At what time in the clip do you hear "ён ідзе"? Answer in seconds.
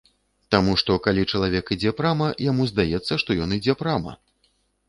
3.47-3.73